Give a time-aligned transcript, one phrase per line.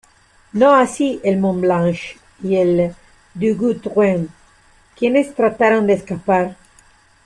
[0.53, 1.95] No así el "Mont-Blanc"
[2.41, 2.95] y el
[3.35, 4.29] "Duguay-Trouin",
[4.97, 6.55] quienes trataron de escapar.